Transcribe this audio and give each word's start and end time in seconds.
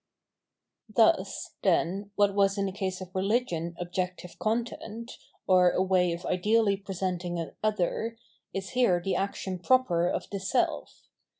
Thus, 0.89 1.51
then, 1.61 2.09
what 2.15 2.33
was 2.33 2.57
in 2.57 2.65
the 2.65 2.71
case 2.71 3.01
of 3.01 3.13
rehgion 3.13 3.75
objective 3.79 4.39
content, 4.39 5.11
or 5.45 5.69
a 5.73 5.83
way 5.83 6.11
of 6.11 6.25
ideally 6.25 6.75
presenting 6.77 7.37
an 7.37 7.51
other, 7.61 8.17
is 8.51 8.71
here 8.71 8.99
the 8.99 9.15
action 9.15 9.59
proper 9.59 10.09
of 10.09 10.27
the 10.31 10.39
self. 10.39 11.03